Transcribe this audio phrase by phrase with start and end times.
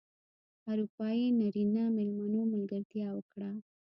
[0.71, 3.49] اروپايي نرینه مېلمنو ملګرتیا وکړه.